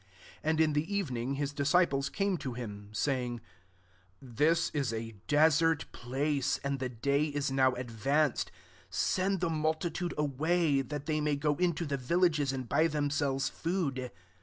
[0.41, 3.41] 15 And in the evening, his disciples came to him, say ing,
[4.25, 8.51] '^This is a desert place, and the day is now advanced;
[8.89, 14.09] send the multitude away, that they may go into the villages and buy themselves food."